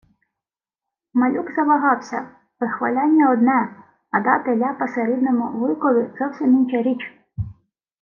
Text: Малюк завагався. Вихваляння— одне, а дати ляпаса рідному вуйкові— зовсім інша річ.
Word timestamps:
Малюк 1.13 1.51
завагався. 1.51 2.29
Вихваляння— 2.59 3.31
одне, 3.31 3.75
а 4.11 4.21
дати 4.21 4.55
ляпаса 4.55 5.05
рідному 5.05 5.47
вуйкові— 5.47 6.09
зовсім 6.19 6.57
інша 6.57 6.81
річ. 6.81 7.17